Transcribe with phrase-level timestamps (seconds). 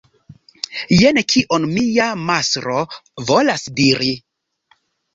[0.99, 2.81] Jen kion mia mastro
[3.31, 4.15] volas diri.